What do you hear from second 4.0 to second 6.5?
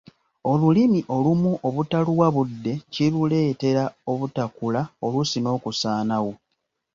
obutakula oluusi n'okusaanawo.